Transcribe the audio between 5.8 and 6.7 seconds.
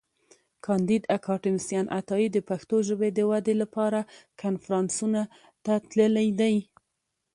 تللی دی.